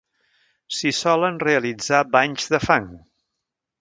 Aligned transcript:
S'hi 0.77 0.93
solen 0.99 1.37
realitzar 1.45 2.01
banys 2.17 2.49
de 2.55 2.61
fang. 2.65 2.89